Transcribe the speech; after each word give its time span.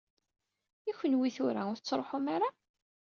I 0.89 0.91
kenwi 0.99 1.29
tura, 1.35 1.61
ur 1.71 1.77
tettruḥum 1.77 2.25
ara? 2.35 2.49